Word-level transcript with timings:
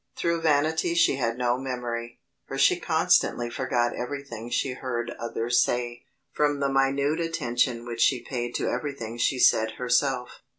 Through 0.15 0.41
vanity 0.41 0.95
she 0.95 1.17
had 1.17 1.37
no 1.37 1.59
memory, 1.59 2.17
for 2.47 2.57
she 2.57 2.79
constantly 2.79 3.51
forgot 3.51 3.93
everything 3.95 4.49
she 4.49 4.73
heard 4.73 5.11
others 5.19 5.63
say, 5.63 6.01
from 6.31 6.59
the 6.59 6.69
minute 6.69 7.19
attention 7.19 7.85
which 7.85 8.01
she 8.01 8.23
paid 8.23 8.55
to 8.55 8.67
everything 8.67 9.19
she 9.19 9.37
said 9.37 9.73
herself. 9.77 10.41